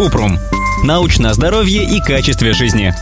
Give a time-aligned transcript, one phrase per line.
[0.00, 0.38] Купрум.
[0.82, 2.94] Научное здоровье и качестве жизни.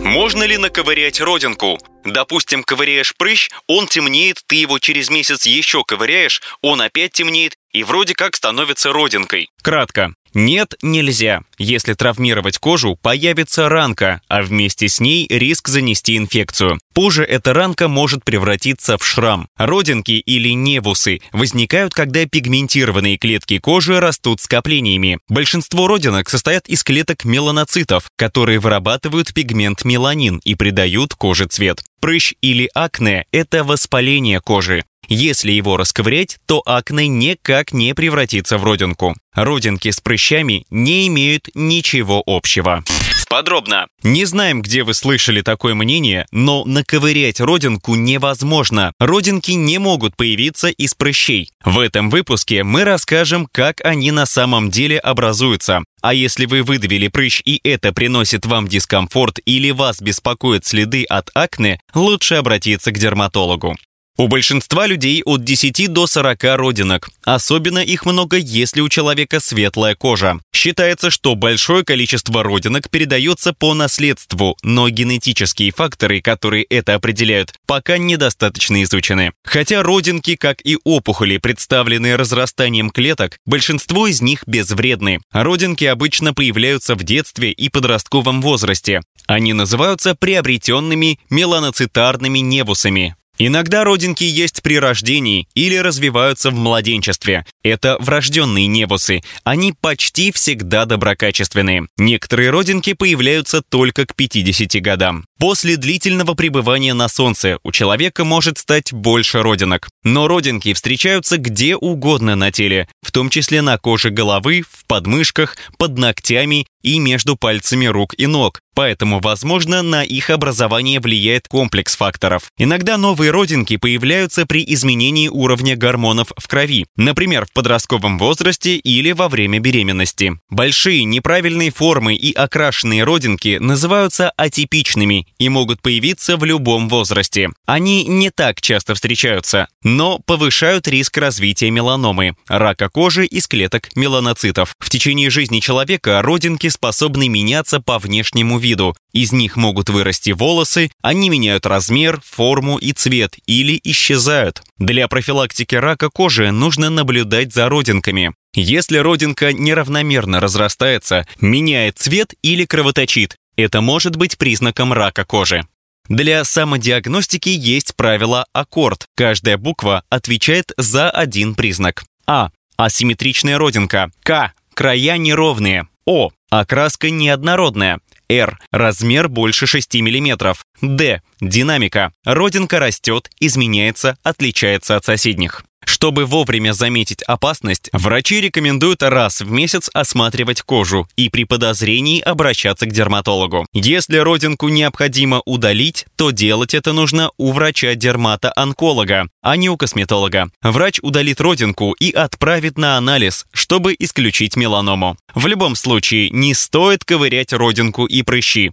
[0.00, 1.78] Можно ли наковырять родинку?
[2.04, 7.84] Допустим, ковыряешь прыщ, он темнеет, ты его через месяц еще ковыряешь, он опять темнеет и
[7.84, 9.50] вроде как становится родинкой.
[9.62, 10.14] Кратко.
[10.38, 11.42] Нет, нельзя.
[11.58, 16.78] Если травмировать кожу, появится ранка, а вместе с ней риск занести инфекцию.
[16.94, 19.48] Позже эта ранка может превратиться в шрам.
[19.56, 25.18] Родинки или невусы возникают, когда пигментированные клетки кожи растут скоплениями.
[25.28, 31.82] Большинство родинок состоят из клеток меланоцитов, которые вырабатывают пигмент меланин и придают коже цвет.
[31.98, 34.84] Прыщ или акне– это воспаление кожи.
[35.08, 39.16] Если его расковырять, то акне никак не превратится в родинку.
[39.34, 42.84] Родинки с прыщами не имеют ничего общего.
[43.28, 43.88] Подробно.
[44.02, 48.92] Не знаем, где вы слышали такое мнение, но наковырять родинку невозможно.
[48.98, 51.50] Родинки не могут появиться из прыщей.
[51.62, 55.82] В этом выпуске мы расскажем, как они на самом деле образуются.
[56.00, 61.30] А если вы выдавили прыщ и это приносит вам дискомфорт или вас беспокоят следы от
[61.34, 63.76] акне, лучше обратиться к дерматологу.
[64.20, 67.08] У большинства людей от 10 до 40 родинок.
[67.22, 70.40] Особенно их много, если у человека светлая кожа.
[70.52, 77.96] Считается, что большое количество родинок передается по наследству, но генетические факторы, которые это определяют, пока
[77.96, 79.30] недостаточно изучены.
[79.44, 85.20] Хотя родинки, как и опухоли, представленные разрастанием клеток, большинство из них безвредны.
[85.30, 89.00] Родинки обычно появляются в детстве и подростковом возрасте.
[89.28, 93.14] Они называются приобретенными меланоцитарными невусами.
[93.38, 97.46] Иногда родинки есть при рождении или развиваются в младенчестве.
[97.62, 99.22] Это врожденные невусы.
[99.44, 101.86] Они почти всегда доброкачественные.
[101.96, 105.24] Некоторые родинки появляются только к 50 годам.
[105.38, 109.88] После длительного пребывания на солнце у человека может стать больше родинок.
[110.02, 115.56] Но родинки встречаются где угодно на теле, в том числе на коже головы, в подмышках,
[115.78, 118.60] под ногтями и между пальцами рук и ног.
[118.78, 122.52] Поэтому, возможно, на их образование влияет комплекс факторов.
[122.58, 129.10] Иногда новые родинки появляются при изменении уровня гормонов в крови, например, в подростковом возрасте или
[129.10, 130.38] во время беременности.
[130.48, 137.50] Большие неправильные формы и окрашенные родинки называются атипичными и могут появиться в любом возрасте.
[137.66, 144.76] Они не так часто встречаются, но повышают риск развития меланомы, рака кожи из клеток меланоцитов.
[144.78, 148.94] В течение жизни человека родинки способны меняться по внешнему виду.
[149.12, 154.62] Из них могут вырасти волосы, они меняют размер, форму и цвет или исчезают.
[154.78, 158.32] Для профилактики рака кожи нужно наблюдать за родинками.
[158.54, 165.66] Если родинка неравномерно разрастается, меняет цвет или кровоточит, это может быть признаком рака кожи.
[166.08, 169.06] Для самодиагностики есть правило аккорд.
[169.16, 172.04] Каждая буква отвечает за один признак.
[172.26, 172.50] А.
[172.76, 174.12] Асимметричная родинка.
[174.22, 174.52] К.
[174.74, 175.88] Края неровные.
[176.06, 176.30] О.
[176.50, 178.00] Окраска неоднородная.
[178.30, 178.58] R.
[178.70, 180.54] Размер больше 6 мм.
[180.82, 181.22] D.
[181.40, 182.12] Динамика.
[182.24, 185.64] Родинка растет, изменяется, отличается от соседних.
[185.88, 192.84] Чтобы вовремя заметить опасность, врачи рекомендуют раз в месяц осматривать кожу и при подозрении обращаться
[192.84, 193.66] к дерматологу.
[193.72, 200.50] Если родинку необходимо удалить, то делать это нужно у врача-дермата-онколога, а не у косметолога.
[200.60, 205.16] Врач удалит родинку и отправит на анализ, чтобы исключить меланому.
[205.34, 208.72] В любом случае, не стоит ковырять родинку и прыщи,